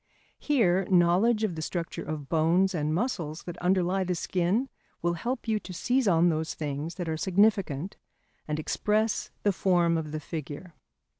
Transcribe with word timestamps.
Here 0.39 0.85
knowledge 0.89 1.43
of 1.43 1.53
the 1.53 1.61
structure 1.61 2.01
of 2.03 2.27
bones 2.27 2.73
and 2.73 2.91
muscles 2.91 3.43
that 3.43 3.55
underlie 3.59 4.03
the 4.03 4.15
skin 4.15 4.67
will 5.03 5.13
help 5.13 5.47
you 5.47 5.59
to 5.59 5.73
seize 5.73 6.07
on 6.07 6.29
those 6.29 6.55
things 6.55 6.95
that 6.95 7.07
are 7.07 7.17
significant 7.17 7.97
and 8.47 8.57
express 8.59 9.29
the 9.43 9.53
form 9.53 9.99
of 9.99 10.11
the 10.11 10.19
figure. 10.19 10.73